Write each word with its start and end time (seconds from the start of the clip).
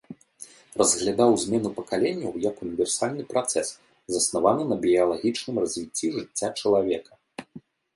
Разглядаў 0.81 1.33
змену 1.43 1.69
пакаленняў 1.79 2.33
як 2.47 2.65
універсальны 2.69 3.23
працэс, 3.35 3.67
заснаваны 4.17 4.63
на 4.75 4.83
біялагічным 4.91 5.55
развіцці 5.65 6.15
жыцця 6.21 6.47
чалавека. 6.59 7.13